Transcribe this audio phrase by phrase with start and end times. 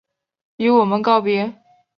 [0.55, 1.53] 与我们告別